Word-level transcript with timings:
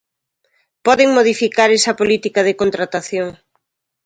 Poden 0.87 1.09
modificar 1.17 1.69
esa 1.77 1.93
política 1.99 2.41
de 2.47 2.57
contratación. 2.61 3.29